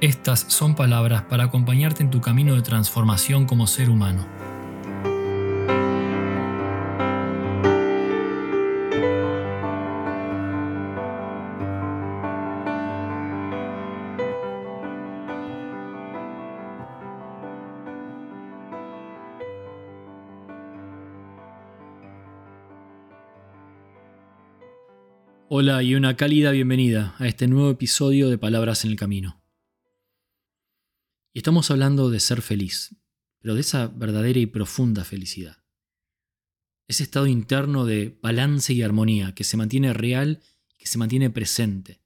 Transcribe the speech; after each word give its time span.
estas 0.00 0.40
son 0.48 0.76
palabras 0.76 1.22
para 1.22 1.44
acompañarte 1.44 2.04
en 2.04 2.10
tu 2.10 2.20
camino 2.20 2.54
de 2.54 2.62
transformación 2.62 3.46
como 3.46 3.66
ser 3.66 3.90
humano. 3.90 4.26
Hola 25.50 25.82
y 25.82 25.96
una 25.96 26.14
cálida 26.14 26.52
bienvenida 26.52 27.16
a 27.18 27.26
este 27.26 27.48
nuevo 27.48 27.70
episodio 27.70 28.28
de 28.28 28.38
Palabras 28.38 28.84
en 28.84 28.92
el 28.92 28.96
Camino. 28.96 29.40
Y 31.32 31.40
estamos 31.40 31.70
hablando 31.70 32.10
de 32.10 32.20
ser 32.20 32.42
feliz, 32.42 32.96
pero 33.40 33.54
de 33.54 33.60
esa 33.60 33.88
verdadera 33.88 34.38
y 34.38 34.46
profunda 34.46 35.04
felicidad. 35.04 35.64
Ese 36.86 37.02
estado 37.02 37.26
interno 37.26 37.84
de 37.84 38.18
balance 38.22 38.72
y 38.72 38.82
armonía 38.82 39.34
que 39.34 39.44
se 39.44 39.56
mantiene 39.56 39.92
real 39.92 40.42
que 40.78 40.86
se 40.86 40.96
mantiene 40.96 41.28
presente. 41.28 42.00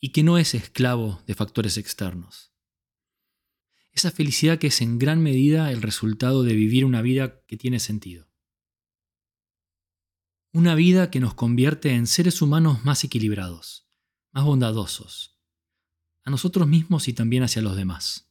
Y 0.00 0.10
que 0.10 0.22
no 0.22 0.38
es 0.38 0.54
esclavo 0.54 1.22
de 1.26 1.34
factores 1.34 1.76
externos. 1.76 2.52
Esa 3.92 4.10
felicidad 4.10 4.58
que 4.58 4.68
es 4.68 4.80
en 4.80 4.98
gran 4.98 5.22
medida 5.22 5.72
el 5.72 5.82
resultado 5.82 6.42
de 6.42 6.54
vivir 6.54 6.84
una 6.84 7.02
vida 7.02 7.42
que 7.46 7.56
tiene 7.56 7.80
sentido. 7.80 8.30
Una 10.52 10.74
vida 10.74 11.10
que 11.10 11.20
nos 11.20 11.34
convierte 11.34 11.92
en 11.92 12.06
seres 12.06 12.40
humanos 12.40 12.84
más 12.84 13.04
equilibrados, 13.04 13.90
más 14.32 14.44
bondadosos, 14.44 15.35
a 16.26 16.30
nosotros 16.30 16.66
mismos 16.66 17.06
y 17.06 17.12
también 17.12 17.44
hacia 17.44 17.62
los 17.62 17.76
demás. 17.76 18.28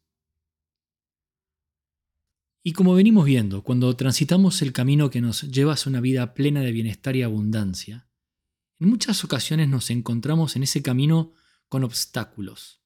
Y 2.61 2.73
como 2.73 2.93
venimos 2.93 3.25
viendo, 3.25 3.63
cuando 3.63 3.95
transitamos 3.95 4.61
el 4.61 4.73
camino 4.73 5.09
que 5.09 5.21
nos 5.21 5.43
lleva 5.43 5.73
a 5.73 5.89
una 5.89 6.01
vida 6.01 6.33
plena 6.33 6.59
de 6.59 6.73
bienestar 6.73 7.15
y 7.15 7.21
abundancia, 7.21 8.09
en 8.79 8.89
muchas 8.89 9.23
ocasiones 9.23 9.69
nos 9.69 9.89
encontramos 9.91 10.57
en 10.57 10.63
ese 10.63 10.81
camino 10.81 11.31
con 11.69 11.85
obstáculos, 11.85 12.81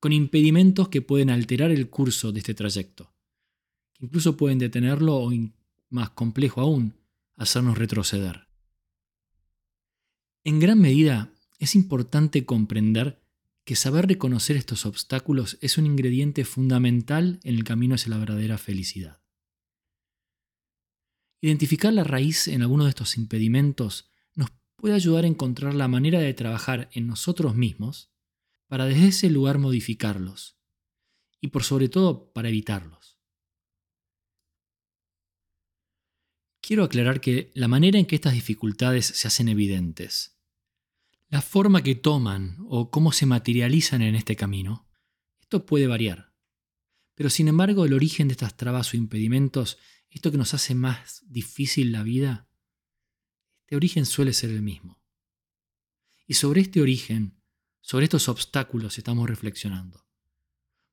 con 0.00 0.12
impedimentos 0.12 0.88
que 0.88 1.00
pueden 1.00 1.30
alterar 1.30 1.70
el 1.70 1.88
curso 1.88 2.32
de 2.32 2.40
este 2.40 2.54
trayecto, 2.54 3.14
que 3.92 4.06
incluso 4.06 4.36
pueden 4.36 4.58
detenerlo 4.58 5.16
o, 5.16 5.32
más 5.90 6.10
complejo 6.10 6.60
aún, 6.60 6.96
hacernos 7.36 7.78
retroceder. 7.78 8.48
En 10.42 10.58
gran 10.58 10.80
medida, 10.80 11.32
es 11.60 11.76
importante 11.76 12.44
comprender 12.44 13.19
que 13.70 13.76
saber 13.76 14.08
reconocer 14.08 14.56
estos 14.56 14.84
obstáculos 14.84 15.56
es 15.60 15.78
un 15.78 15.86
ingrediente 15.86 16.44
fundamental 16.44 17.38
en 17.44 17.54
el 17.54 17.62
camino 17.62 17.94
hacia 17.94 18.10
la 18.10 18.18
verdadera 18.18 18.58
felicidad. 18.58 19.22
Identificar 21.40 21.92
la 21.92 22.02
raíz 22.02 22.48
en 22.48 22.62
alguno 22.62 22.82
de 22.82 22.90
estos 22.90 23.16
impedimentos 23.16 24.10
nos 24.34 24.50
puede 24.74 24.96
ayudar 24.96 25.22
a 25.22 25.28
encontrar 25.28 25.74
la 25.74 25.86
manera 25.86 26.18
de 26.18 26.34
trabajar 26.34 26.90
en 26.94 27.06
nosotros 27.06 27.54
mismos 27.54 28.12
para 28.66 28.86
desde 28.86 29.06
ese 29.06 29.30
lugar 29.30 29.58
modificarlos 29.58 30.58
y 31.40 31.46
por 31.46 31.62
sobre 31.62 31.88
todo 31.88 32.32
para 32.32 32.48
evitarlos. 32.48 33.20
Quiero 36.60 36.82
aclarar 36.82 37.20
que 37.20 37.52
la 37.54 37.68
manera 37.68 38.00
en 38.00 38.06
que 38.06 38.16
estas 38.16 38.32
dificultades 38.32 39.06
se 39.06 39.28
hacen 39.28 39.48
evidentes 39.48 40.39
la 41.30 41.42
forma 41.42 41.82
que 41.82 41.94
toman 41.94 42.56
o 42.68 42.90
cómo 42.90 43.12
se 43.12 43.24
materializan 43.24 44.02
en 44.02 44.16
este 44.16 44.34
camino, 44.34 44.88
esto 45.40 45.64
puede 45.64 45.86
variar. 45.86 46.34
Pero 47.14 47.30
sin 47.30 47.48
embargo, 47.48 47.84
el 47.84 47.92
origen 47.92 48.28
de 48.28 48.32
estas 48.32 48.56
trabas 48.56 48.92
o 48.92 48.96
impedimentos, 48.96 49.78
esto 50.10 50.32
que 50.32 50.38
nos 50.38 50.54
hace 50.54 50.74
más 50.74 51.22
difícil 51.28 51.92
la 51.92 52.02
vida, 52.02 52.48
este 53.60 53.76
origen 53.76 54.06
suele 54.06 54.32
ser 54.32 54.50
el 54.50 54.62
mismo. 54.62 55.00
Y 56.26 56.34
sobre 56.34 56.62
este 56.62 56.80
origen, 56.80 57.40
sobre 57.80 58.04
estos 58.04 58.28
obstáculos 58.28 58.98
estamos 58.98 59.28
reflexionando. 59.28 60.06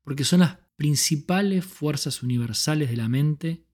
Porque 0.04 0.24
son 0.24 0.42
las 0.42 0.60
principales 0.76 1.66
fuerzas 1.66 2.22
universales 2.22 2.92
de 2.92 2.98
la 2.98 3.10
mente, 3.10 3.66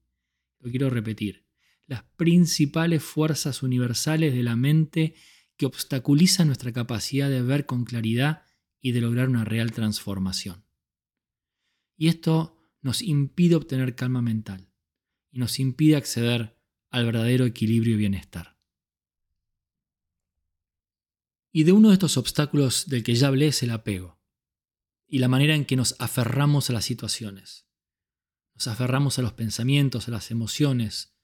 lo 0.60 0.70
quiero 0.70 0.88
repetir, 0.88 1.44
las 1.86 2.04
principales 2.16 3.02
fuerzas 3.02 3.62
universales 3.62 4.32
de 4.32 4.42
la 4.42 4.56
mente 4.56 5.14
que 5.56 5.66
obstaculiza 5.66 6.44
nuestra 6.44 6.72
capacidad 6.72 7.30
de 7.30 7.42
ver 7.42 7.66
con 7.66 7.84
claridad 7.84 8.42
y 8.80 8.92
de 8.92 9.00
lograr 9.00 9.28
una 9.28 9.44
real 9.44 9.72
transformación. 9.72 10.64
Y 11.96 12.08
esto 12.08 12.58
nos 12.80 13.02
impide 13.02 13.54
obtener 13.54 13.94
calma 13.94 14.20
mental 14.20 14.68
y 15.30 15.38
nos 15.38 15.58
impide 15.58 15.96
acceder 15.96 16.58
al 16.90 17.06
verdadero 17.06 17.44
equilibrio 17.44 17.94
y 17.94 17.98
bienestar. 17.98 18.58
Y 21.50 21.64
de 21.64 21.72
uno 21.72 21.88
de 21.88 21.94
estos 21.94 22.16
obstáculos 22.16 22.88
del 22.88 23.04
que 23.04 23.14
ya 23.14 23.28
hablé 23.28 23.48
es 23.48 23.62
el 23.62 23.70
apego 23.70 24.20
y 25.06 25.18
la 25.18 25.28
manera 25.28 25.54
en 25.54 25.64
que 25.64 25.76
nos 25.76 25.94
aferramos 26.00 26.68
a 26.68 26.72
las 26.72 26.84
situaciones. 26.84 27.66
Nos 28.54 28.66
aferramos 28.66 29.18
a 29.18 29.22
los 29.22 29.32
pensamientos, 29.32 30.08
a 30.08 30.10
las 30.10 30.30
emociones 30.30 31.16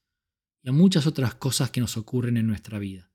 y 0.62 0.69
a 0.69 0.72
muchas 0.72 1.06
otras 1.06 1.34
cosas 1.34 1.70
que 1.70 1.80
nos 1.80 1.96
ocurren 1.96 2.36
en 2.36 2.46
nuestra 2.46 2.78
vida. 2.78 3.09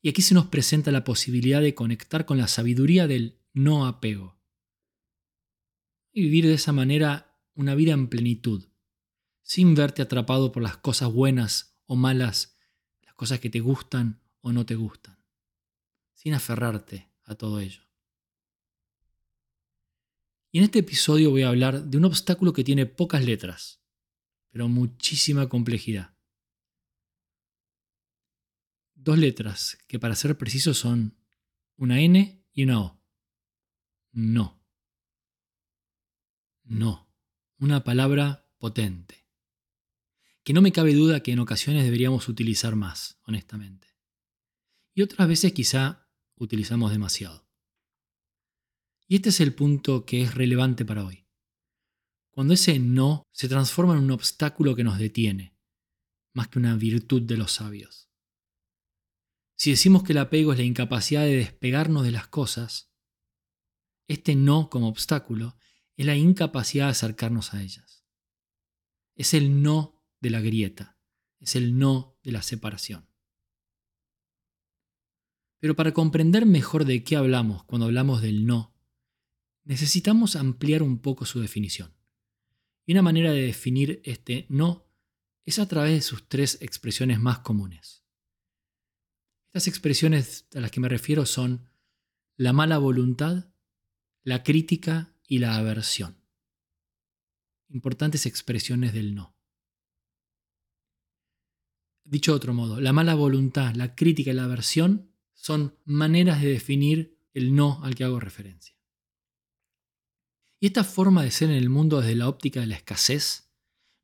Y 0.00 0.08
aquí 0.08 0.22
se 0.22 0.34
nos 0.34 0.46
presenta 0.46 0.92
la 0.92 1.04
posibilidad 1.04 1.60
de 1.60 1.74
conectar 1.74 2.24
con 2.24 2.38
la 2.38 2.48
sabiduría 2.48 3.06
del 3.06 3.40
no 3.52 3.86
apego. 3.86 4.38
Y 6.12 6.22
vivir 6.22 6.46
de 6.46 6.54
esa 6.54 6.72
manera 6.72 7.40
una 7.54 7.74
vida 7.74 7.92
en 7.92 8.08
plenitud, 8.08 8.68
sin 9.42 9.74
verte 9.74 10.02
atrapado 10.02 10.52
por 10.52 10.62
las 10.62 10.76
cosas 10.76 11.12
buenas 11.12 11.76
o 11.86 11.96
malas, 11.96 12.58
las 13.02 13.14
cosas 13.14 13.40
que 13.40 13.50
te 13.50 13.60
gustan 13.60 14.22
o 14.40 14.52
no 14.52 14.64
te 14.64 14.76
gustan, 14.76 15.18
sin 16.14 16.34
aferrarte 16.34 17.10
a 17.24 17.34
todo 17.34 17.60
ello. 17.60 17.82
Y 20.50 20.58
en 20.58 20.64
este 20.64 20.78
episodio 20.78 21.30
voy 21.30 21.42
a 21.42 21.48
hablar 21.48 21.84
de 21.84 21.98
un 21.98 22.04
obstáculo 22.04 22.52
que 22.52 22.64
tiene 22.64 22.86
pocas 22.86 23.24
letras, 23.24 23.82
pero 24.50 24.68
muchísima 24.68 25.48
complejidad 25.48 26.17
dos 29.08 29.18
letras 29.18 29.78
que 29.86 29.98
para 29.98 30.14
ser 30.14 30.36
precisos 30.36 30.76
son 30.76 31.16
una 31.76 31.98
N 32.00 32.44
y 32.52 32.64
una 32.64 32.80
O. 32.82 33.02
No. 34.12 34.62
No. 36.62 37.10
Una 37.58 37.84
palabra 37.84 38.46
potente. 38.58 39.26
Que 40.44 40.52
no 40.52 40.60
me 40.60 40.72
cabe 40.72 40.92
duda 40.92 41.22
que 41.22 41.32
en 41.32 41.38
ocasiones 41.38 41.84
deberíamos 41.84 42.28
utilizar 42.28 42.76
más, 42.76 43.18
honestamente. 43.22 43.88
Y 44.92 45.00
otras 45.00 45.26
veces 45.26 45.54
quizá 45.54 46.06
utilizamos 46.36 46.90
demasiado. 46.90 47.48
Y 49.06 49.16
este 49.16 49.30
es 49.30 49.40
el 49.40 49.54
punto 49.54 50.04
que 50.04 50.20
es 50.20 50.34
relevante 50.34 50.84
para 50.84 51.06
hoy. 51.06 51.26
Cuando 52.30 52.52
ese 52.52 52.78
no 52.78 53.22
se 53.32 53.48
transforma 53.48 53.94
en 53.94 54.00
un 54.00 54.10
obstáculo 54.10 54.76
que 54.76 54.84
nos 54.84 54.98
detiene, 54.98 55.56
más 56.34 56.48
que 56.48 56.58
una 56.58 56.76
virtud 56.76 57.22
de 57.22 57.38
los 57.38 57.52
sabios. 57.52 58.07
Si 59.58 59.70
decimos 59.70 60.04
que 60.04 60.12
el 60.12 60.18
apego 60.18 60.52
es 60.52 60.58
la 60.58 60.64
incapacidad 60.64 61.22
de 61.22 61.34
despegarnos 61.34 62.04
de 62.04 62.12
las 62.12 62.28
cosas, 62.28 62.92
este 64.06 64.36
no 64.36 64.70
como 64.70 64.86
obstáculo 64.86 65.56
es 65.96 66.06
la 66.06 66.14
incapacidad 66.14 66.84
de 66.84 66.92
acercarnos 66.92 67.52
a 67.52 67.60
ellas. 67.60 68.04
Es 69.16 69.34
el 69.34 69.60
no 69.60 70.00
de 70.20 70.30
la 70.30 70.40
grieta, 70.40 70.96
es 71.40 71.56
el 71.56 71.76
no 71.76 72.16
de 72.22 72.30
la 72.30 72.42
separación. 72.42 73.08
Pero 75.58 75.74
para 75.74 75.92
comprender 75.92 76.46
mejor 76.46 76.84
de 76.84 77.02
qué 77.02 77.16
hablamos 77.16 77.64
cuando 77.64 77.86
hablamos 77.86 78.22
del 78.22 78.46
no, 78.46 78.76
necesitamos 79.64 80.36
ampliar 80.36 80.84
un 80.84 81.00
poco 81.00 81.26
su 81.26 81.40
definición. 81.40 81.92
Y 82.86 82.92
una 82.92 83.02
manera 83.02 83.32
de 83.32 83.42
definir 83.42 84.02
este 84.04 84.46
no 84.48 84.86
es 85.44 85.58
a 85.58 85.66
través 85.66 85.94
de 85.94 86.02
sus 86.02 86.28
tres 86.28 86.58
expresiones 86.60 87.18
más 87.18 87.40
comunes. 87.40 88.04
Estas 89.48 89.68
expresiones 89.68 90.46
a 90.54 90.60
las 90.60 90.70
que 90.70 90.80
me 90.80 90.88
refiero 90.88 91.24
son 91.24 91.70
la 92.36 92.52
mala 92.52 92.78
voluntad, 92.78 93.50
la 94.22 94.42
crítica 94.42 95.14
y 95.26 95.38
la 95.38 95.56
aversión. 95.56 96.16
importantes 97.70 98.24
expresiones 98.24 98.94
del 98.94 99.14
no. 99.14 99.36
Dicho 102.04 102.32
de 102.32 102.36
otro 102.36 102.54
modo, 102.54 102.80
la 102.80 102.94
mala 102.94 103.14
voluntad, 103.14 103.74
la 103.74 103.94
crítica 103.94 104.30
y 104.30 104.34
la 104.34 104.44
aversión 104.44 105.12
son 105.34 105.76
maneras 105.84 106.40
de 106.40 106.48
definir 106.48 107.18
el 107.34 107.54
no 107.54 107.82
al 107.84 107.94
que 107.94 108.04
hago 108.04 108.20
referencia. 108.20 108.74
Y 110.60 110.66
esta 110.66 110.84
forma 110.84 111.22
de 111.22 111.30
ser 111.30 111.50
en 111.50 111.56
el 111.56 111.68
mundo 111.68 112.00
desde 112.00 112.16
la 112.16 112.28
óptica 112.28 112.60
de 112.60 112.66
la 112.66 112.76
escasez 112.76 113.50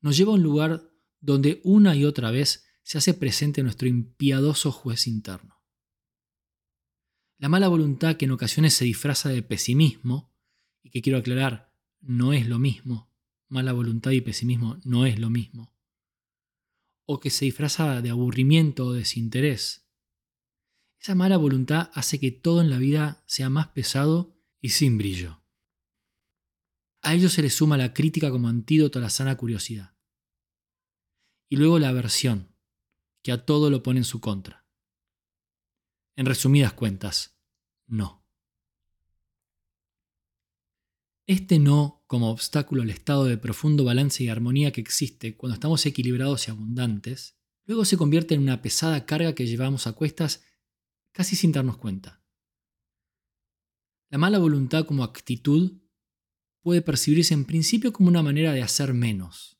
nos 0.00 0.16
lleva 0.16 0.32
a 0.32 0.34
un 0.34 0.42
lugar 0.42 0.90
donde 1.20 1.60
una 1.64 1.96
y 1.96 2.04
otra 2.04 2.30
vez 2.30 2.63
se 2.84 2.98
hace 2.98 3.14
presente 3.14 3.62
nuestro 3.62 3.88
impiadoso 3.88 4.70
juez 4.70 5.06
interno. 5.06 5.62
La 7.38 7.48
mala 7.48 7.66
voluntad 7.68 8.16
que 8.16 8.26
en 8.26 8.30
ocasiones 8.30 8.74
se 8.74 8.84
disfraza 8.84 9.30
de 9.30 9.42
pesimismo, 9.42 10.32
y 10.82 10.90
que 10.90 11.02
quiero 11.02 11.18
aclarar, 11.18 11.72
no 12.00 12.34
es 12.34 12.46
lo 12.46 12.58
mismo, 12.58 13.10
mala 13.48 13.72
voluntad 13.72 14.10
y 14.12 14.20
pesimismo 14.20 14.78
no 14.84 15.06
es 15.06 15.18
lo 15.18 15.30
mismo, 15.30 15.74
o 17.06 17.20
que 17.20 17.30
se 17.30 17.46
disfraza 17.46 18.02
de 18.02 18.10
aburrimiento 18.10 18.86
o 18.86 18.92
desinterés. 18.92 19.88
Esa 21.00 21.14
mala 21.14 21.38
voluntad 21.38 21.90
hace 21.94 22.20
que 22.20 22.32
todo 22.32 22.60
en 22.60 22.70
la 22.70 22.78
vida 22.78 23.24
sea 23.26 23.48
más 23.48 23.68
pesado 23.68 24.38
y 24.60 24.70
sin 24.70 24.98
brillo. 24.98 25.42
A 27.00 27.14
ello 27.14 27.28
se 27.28 27.42
le 27.42 27.50
suma 27.50 27.76
la 27.76 27.92
crítica 27.92 28.30
como 28.30 28.48
antídoto 28.48 28.98
a 28.98 29.02
la 29.02 29.10
sana 29.10 29.36
curiosidad. 29.36 29.94
Y 31.48 31.56
luego 31.56 31.78
la 31.78 31.90
aversión, 31.90 32.53
que 33.24 33.32
a 33.32 33.44
todo 33.44 33.70
lo 33.70 33.82
pone 33.82 34.00
en 34.00 34.04
su 34.04 34.20
contra. 34.20 34.66
En 36.14 36.26
resumidas 36.26 36.74
cuentas, 36.74 37.40
no. 37.86 38.22
Este 41.26 41.58
no 41.58 42.04
como 42.06 42.30
obstáculo 42.30 42.82
al 42.82 42.90
estado 42.90 43.24
de 43.24 43.38
profundo 43.38 43.82
balance 43.82 44.22
y 44.22 44.28
armonía 44.28 44.72
que 44.72 44.82
existe 44.82 45.38
cuando 45.38 45.54
estamos 45.54 45.86
equilibrados 45.86 46.46
y 46.46 46.50
abundantes, 46.50 47.38
luego 47.64 47.86
se 47.86 47.96
convierte 47.96 48.34
en 48.34 48.42
una 48.42 48.60
pesada 48.60 49.06
carga 49.06 49.34
que 49.34 49.46
llevamos 49.46 49.86
a 49.86 49.94
cuestas 49.94 50.44
casi 51.12 51.34
sin 51.34 51.50
darnos 51.50 51.78
cuenta. 51.78 52.22
La 54.10 54.18
mala 54.18 54.38
voluntad 54.38 54.84
como 54.84 55.02
actitud 55.02 55.80
puede 56.60 56.82
percibirse 56.82 57.32
en 57.32 57.46
principio 57.46 57.90
como 57.94 58.10
una 58.10 58.22
manera 58.22 58.52
de 58.52 58.62
hacer 58.62 58.92
menos, 58.92 59.58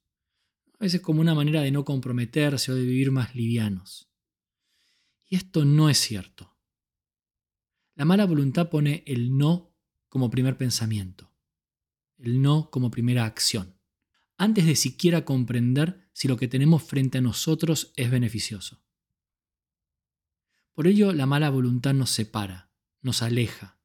a 0.85 0.89
veces 0.93 1.01
como 1.01 1.23
una 1.23 1.35
manera 1.35 1.63
de 1.63 1.71
no 1.71 1.83
comprometerse 1.83 2.71
o 2.71 2.75
de 2.75 2.85
vivir 2.85 3.11
más 3.11 3.35
livianos. 3.35 4.11
Y 5.25 5.37
esto 5.37 5.65
no 5.65 5.89
es 5.89 5.97
cierto. 5.97 6.59
La 7.95 8.05
mala 8.05 8.27
voluntad 8.27 8.69
pone 8.69 9.03
el 9.07 9.39
no 9.39 9.75
como 10.11 10.29
primer 10.29 10.59
pensamiento, 10.59 11.33
el 12.19 12.43
no 12.43 12.69
como 12.71 12.91
primera 12.91 13.25
acción, 13.25 13.79
antes 14.37 14.67
de 14.67 14.77
siquiera 14.77 15.25
comprender 15.25 16.11
si 16.13 16.29
lo 16.29 16.37
que 16.37 16.49
tenemos 16.49 16.83
frente 16.83 17.17
a 17.17 17.23
nosotros 17.23 17.95
es 17.97 18.11
beneficioso. 18.11 18.85
Por 20.75 20.87
ello, 20.87 21.15
la 21.15 21.25
mala 21.25 21.49
voluntad 21.49 21.95
nos 21.95 22.11
separa, 22.11 22.71
nos 23.01 23.23
aleja, 23.23 23.81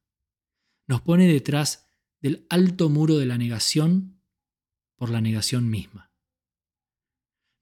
nos 0.86 1.00
pone 1.00 1.26
detrás 1.26 1.88
del 2.20 2.46
alto 2.50 2.90
muro 2.90 3.16
de 3.16 3.24
la 3.24 3.38
negación 3.38 4.20
por 4.96 5.08
la 5.08 5.22
negación 5.22 5.70
misma. 5.70 6.09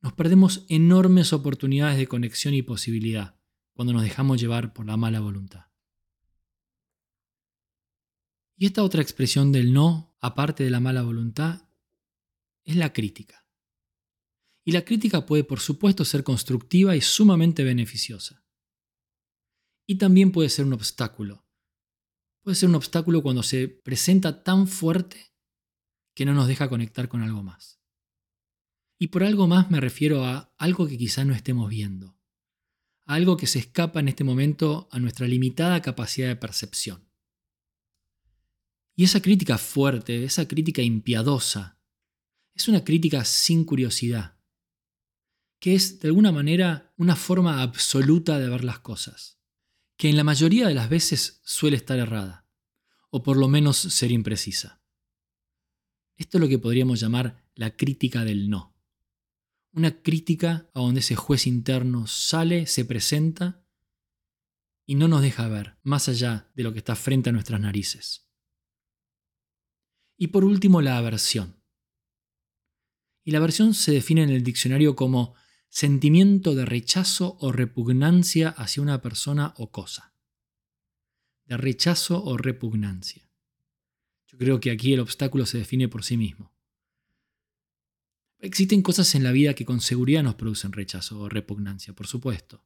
Nos 0.08 0.14
perdemos 0.14 0.64
enormes 0.70 1.34
oportunidades 1.34 1.99
de 1.99 2.06
conexión 2.06 2.55
y 2.55 2.62
posibilidad 2.62 3.38
cuando 3.75 3.93
nos 3.93 4.02
dejamos 4.02 4.40
llevar 4.40 4.72
por 4.72 4.87
la 4.87 4.96
mala 4.96 5.20
voluntad. 5.20 5.66
Y 8.56 8.64
esta 8.64 8.82
otra 8.82 9.02
expresión 9.02 9.52
del 9.52 9.75
no, 9.75 10.16
aparte 10.19 10.64
de 10.64 10.70
la 10.70 10.81
mala 10.81 11.02
voluntad, 11.02 11.69
es 12.64 12.76
la 12.76 12.94
crítica. 12.94 13.46
Y 14.64 14.72
la 14.72 14.82
crítica 14.82 15.26
puede, 15.26 15.44
por 15.44 15.60
supuesto, 15.60 16.06
ser 16.06 16.25
constructiva 16.25 16.96
y 16.96 17.02
sumamente 17.02 17.62
beneficiosa. 17.62 18.46
Y 19.87 19.99
también 19.99 20.32
puede 20.32 20.49
ser 20.49 20.64
un 20.64 20.72
obstáculo, 20.72 21.46
puede 22.40 22.54
ser 22.54 22.70
un 22.70 22.76
obstáculo 22.76 23.22
cuando 23.22 23.43
se 23.43 23.69
presenta 23.69 24.43
tan 24.43 24.69
fuerte 24.69 25.34
que 26.14 26.25
no 26.25 26.32
nos 26.32 26.49
deja 26.49 26.70
conectar 26.70 27.11
con 27.11 27.20
algo 27.20 27.43
más. 27.43 27.77
Y 28.98 29.08
por 29.08 29.22
algo 29.22 29.46
más 29.46 29.70
me 29.70 29.80
refiero 29.80 30.24
a 30.24 30.52
algo 30.58 30.88
que 30.88 30.98
quizá 30.98 31.24
no 31.24 31.34
estemos 31.34 31.70
viendo, 31.70 32.18
a 33.06 33.14
algo 33.14 33.36
que 33.36 33.46
se 33.46 33.60
escapa 33.60 34.00
en 34.00 34.08
este 34.08 34.24
momento 34.24 34.88
a 34.90 34.98
nuestra 34.98 35.28
limitada 35.28 35.80
capacidad 35.82 36.28
de 36.28 36.36
percepción. 36.36 37.08
Y 38.96 39.04
esa 39.04 39.22
crítica 39.22 39.56
fuerte, 39.58 40.24
esa 40.24 40.48
crítica 40.48 40.82
impiadosa, 40.82 41.80
es 42.54 42.66
una 42.66 42.82
crítica 42.82 43.24
sin 43.24 43.64
curiosidad, 43.64 44.36
que 45.60 45.74
es 45.76 46.00
de 46.00 46.08
alguna 46.08 46.32
manera 46.32 46.92
una 46.96 47.14
forma 47.14 47.62
absoluta 47.62 48.38
de 48.40 48.48
ver 48.48 48.64
las 48.64 48.80
cosas 48.80 49.38
que 49.98 50.08
en 50.08 50.16
la 50.16 50.24
mayoría 50.24 50.68
de 50.68 50.74
las 50.74 50.88
veces 50.88 51.40
suele 51.44 51.76
estar 51.76 51.98
errada, 51.98 52.46
o 53.10 53.22
por 53.22 53.36
lo 53.36 53.48
menos 53.48 53.76
ser 53.76 54.12
imprecisa. 54.12 54.80
Esto 56.16 56.38
es 56.38 56.40
lo 56.40 56.48
que 56.48 56.60
podríamos 56.60 57.00
llamar 57.00 57.44
la 57.56 57.76
crítica 57.76 58.24
del 58.24 58.48
no. 58.48 58.77
Una 59.72 60.02
crítica 60.02 60.70
a 60.74 60.80
donde 60.80 61.00
ese 61.00 61.14
juez 61.14 61.46
interno 61.46 62.06
sale, 62.06 62.66
se 62.66 62.84
presenta 62.84 63.64
y 64.86 64.94
no 64.94 65.06
nos 65.06 65.22
deja 65.22 65.46
ver 65.48 65.78
más 65.82 66.08
allá 66.08 66.50
de 66.54 66.62
lo 66.62 66.72
que 66.72 66.78
está 66.78 66.96
frente 66.96 67.28
a 67.28 67.32
nuestras 67.32 67.60
narices. 67.60 68.26
Y 70.16 70.28
por 70.28 70.44
último, 70.44 70.80
la 70.80 70.96
aversión. 70.96 71.62
Y 73.22 73.30
la 73.30 73.38
aversión 73.38 73.74
se 73.74 73.92
define 73.92 74.22
en 74.22 74.30
el 74.30 74.42
diccionario 74.42 74.96
como 74.96 75.34
sentimiento 75.68 76.54
de 76.54 76.64
rechazo 76.64 77.36
o 77.40 77.52
repugnancia 77.52 78.48
hacia 78.48 78.82
una 78.82 79.02
persona 79.02 79.52
o 79.58 79.70
cosa. 79.70 80.14
De 81.44 81.56
rechazo 81.56 82.24
o 82.24 82.36
repugnancia. 82.36 83.30
Yo 84.26 84.38
creo 84.38 84.60
que 84.60 84.70
aquí 84.70 84.92
el 84.92 85.00
obstáculo 85.00 85.46
se 85.46 85.58
define 85.58 85.88
por 85.88 86.04
sí 86.04 86.16
mismo. 86.16 86.57
Existen 88.40 88.82
cosas 88.82 89.14
en 89.14 89.25
la 89.25 89.32
vida 89.32 89.55
que 89.55 89.64
con 89.64 89.81
seguridad 89.81 90.23
nos 90.23 90.37
producen 90.37 90.73
rechazo 90.73 91.19
o 91.20 91.29
repugnancia, 91.29 91.93
por 91.93 92.06
supuesto. 92.06 92.64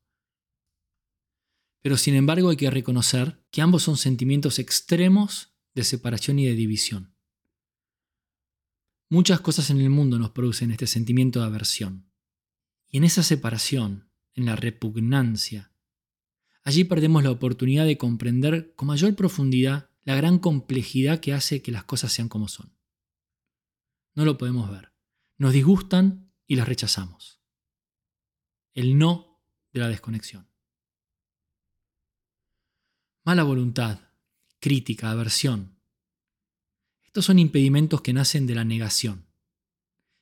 Pero 1.81 1.97
sin 1.97 2.15
embargo 2.15 2.51
hay 2.51 2.57
que 2.57 2.71
reconocer 2.71 3.43
que 3.51 3.63
ambos 3.63 3.83
son 3.83 3.97
sentimientos 3.97 4.59
extremos 4.59 5.55
de 5.75 5.85
separación 5.85 6.39
y 6.39 6.47
de 6.47 6.55
división. 6.55 7.15
Muchas 9.09 9.41
cosas 9.41 9.71
en 9.71 9.81
el 9.81 9.91
mundo 9.91 10.19
nos 10.19 10.31
producen 10.31 10.71
este 10.71 10.87
sentimiento 10.87 11.41
de 11.41 11.47
aversión. 11.47 12.11
Y 12.89 12.99
en 12.99 13.05
esa 13.05 13.23
separación, 13.23 14.09
en 14.35 14.47
la 14.47 14.57
repugnancia, 14.57 15.73
allí 16.63 16.85
perdemos 16.85 17.25
la 17.25 17.31
oportunidad 17.31 17.87
de 17.87 17.99
comprender 17.99 18.75
con 18.75 18.89
mayor 18.89 19.15
profundidad 19.17 19.91
la 20.03 20.15
gran 20.15 20.39
complejidad 20.39 21.21
que 21.21 21.33
hace 21.33 21.63
que 21.63 21.73
las 21.73 21.85
cosas 21.85 22.13
sean 22.13 22.29
como 22.29 22.49
son. 22.49 22.73
No 24.15 24.25
lo 24.25 24.37
podemos 24.37 24.71
ver. 24.71 24.92
Nos 25.43 25.53
disgustan 25.53 26.33
y 26.47 26.55
las 26.55 26.69
rechazamos. 26.69 27.43
El 28.75 28.97
no 28.97 29.43
de 29.73 29.81
la 29.81 29.89
desconexión. 29.89 30.47
Mala 33.25 33.43
voluntad, 33.43 33.99
crítica, 34.61 35.11
aversión. 35.11 35.81
Estos 37.03 37.25
son 37.25 37.41
impedimentos 37.41 38.03
que 38.03 38.13
nacen 38.13 38.47
de 38.47 38.55
la 38.55 38.65
negación 38.65 39.27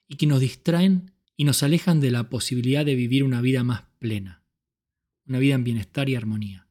y 0.08 0.16
que 0.16 0.26
nos 0.26 0.40
distraen 0.40 1.12
y 1.36 1.44
nos 1.44 1.62
alejan 1.62 2.00
de 2.00 2.12
la 2.12 2.30
posibilidad 2.30 2.86
de 2.86 2.94
vivir 2.94 3.22
una 3.22 3.42
vida 3.42 3.62
más 3.62 3.82
plena, 3.98 4.46
una 5.26 5.38
vida 5.38 5.54
en 5.54 5.64
bienestar 5.64 6.08
y 6.08 6.16
armonía. 6.16 6.66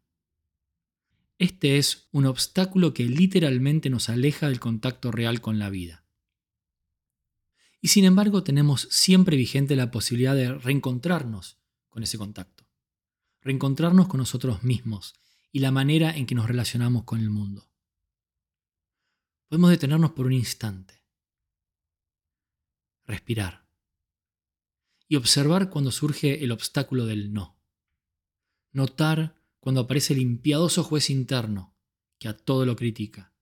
Este 1.38 1.78
es 1.78 2.10
un 2.12 2.26
obstáculo 2.26 2.96
que 2.96 3.04
literalmente 3.04 3.92
nos 3.92 4.10
aleja 4.10 4.50
del 4.50 4.60
contacto 4.60 5.12
real 5.12 5.40
con 5.40 5.60
la 5.60 5.70
vida. 5.70 6.09
Y 7.82 7.90
sin 7.90 8.06
embargo 8.06 8.44
tenemos 8.44 8.88
siempre 8.92 9.38
vigente 9.38 9.76
la 9.76 9.92
posibilidad 9.92 10.36
de 10.36 10.54
reencontrarnos 10.54 11.58
con 11.90 12.04
ese 12.04 12.18
contacto, 12.18 12.68
reencontrarnos 13.42 14.08
con 14.08 14.20
nosotros 14.20 14.64
mismos 14.64 15.16
y 15.52 15.60
la 15.60 15.72
manera 15.72 16.16
en 16.16 16.26
que 16.26 16.36
nos 16.36 16.48
relacionamos 16.48 17.04
con 17.04 17.20
el 17.20 17.30
mundo. 17.30 17.70
Podemos 19.48 19.72
detenernos 19.72 20.12
por 20.12 20.28
un 20.28 20.34
instante, 20.34 21.04
respirar 23.06 23.68
y 25.08 25.16
observar 25.16 25.70
cuando 25.70 25.92
surge 25.92 26.44
el 26.44 26.52
obstáculo 26.52 27.06
del 27.06 27.34
no. 27.34 27.60
Notar 28.72 29.42
cuando 29.60 29.82
aparece 29.82 30.14
el 30.14 30.20
impiadoso 30.20 30.84
juez 30.84 31.10
interno 31.10 31.76
que 32.20 32.28
a 32.28 32.38
todo 32.38 32.66
lo 32.66 32.76
critica. 32.76 33.34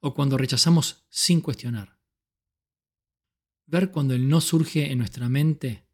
O 0.00 0.14
cuando 0.14 0.38
rechazamos 0.38 1.04
sin 1.10 1.42
cuestionar. 1.42 1.95
Ver 3.66 3.90
cuando 3.90 4.14
el 4.14 4.28
no 4.28 4.40
surge 4.40 4.90
en 4.90 4.98
nuestra 4.98 5.28
mente 5.28 5.86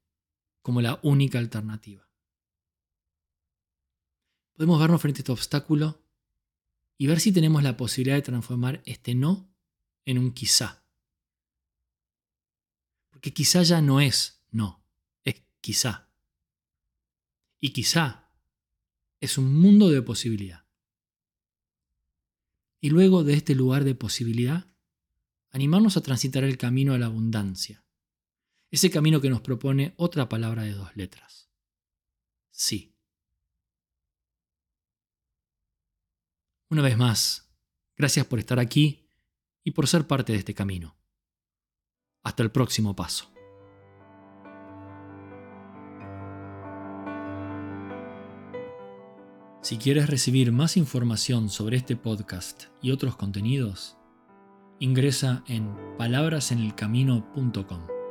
como 0.61 0.81
la 0.81 1.01
única 1.03 1.39
alternativa. 1.39 2.09
Podemos 4.53 4.79
vernos 4.79 5.01
frente 5.01 5.21
a 5.21 5.23
este 5.23 5.33
obstáculo 5.33 6.03
y 6.99 7.07
ver 7.07 7.19
si 7.19 7.33
tenemos 7.33 7.63
la 7.63 7.77
posibilidad 7.77 8.17
de 8.17 8.23
transformar 8.23 8.83
este 8.85 9.15
no 9.15 9.53
en 10.05 10.19
un 10.19 10.33
quizá. 10.33 10.85
Porque 13.11 13.33
quizá 13.33 13.63
ya 13.63 13.81
no 13.81 14.01
es 14.01 14.43
no, 14.53 14.85
es 15.25 15.43
quizá. 15.61 16.09
Y 17.59 17.71
quizá 17.71 18.29
es 19.21 19.39
un 19.39 19.55
mundo 19.55 19.89
de 19.89 20.03
posibilidad. 20.03 20.67
Y 22.81 22.91
luego 22.91 23.25
de 23.25 23.35
este 23.35 23.55
lugar 23.55 23.85
de 23.85 23.95
posibilidad, 23.95 24.72
animarnos 25.53 25.97
a 25.97 26.01
transitar 26.01 26.45
el 26.45 26.59
camino 26.59 26.95
a 26.95 26.99
la 26.99 27.07
abundancia. 27.07 27.85
Ese 28.71 28.91
camino 28.91 29.21
que 29.21 29.29
nos 29.31 29.43
propone 29.43 29.95
otra 29.97 30.29
palabra 30.29 30.63
de 30.63 30.73
dos 30.73 30.97
letras. 30.97 31.51
Sí. 32.51 32.97
Una 36.71 36.81
vez 36.81 36.97
más, 36.97 37.51
gracias 37.97 38.25
por 38.27 38.39
estar 38.39 38.59
aquí 38.59 39.07
y 39.63 39.73
por 39.73 39.87
ser 39.87 40.07
parte 40.07 40.33
de 40.33 40.39
este 40.39 40.55
camino. 40.55 40.97
Hasta 42.23 42.43
el 42.43 42.51
próximo 42.51 42.97
paso. 42.97 43.31
Si 49.61 49.77
quieres 49.77 50.09
recibir 50.09 50.51
más 50.51 50.77
información 50.77 51.51
sobre 51.51 51.77
este 51.77 51.95
podcast 51.95 52.65
y 52.81 52.91
otros 52.91 53.17
contenidos, 53.17 53.97
ingresa 54.83 55.45
en 55.47 55.77
palabrasenelcamino.com. 55.97 58.02